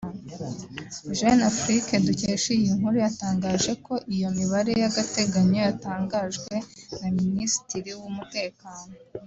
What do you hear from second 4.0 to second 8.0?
iyo mibare y’agateganyo yatangajwe na Minisitiri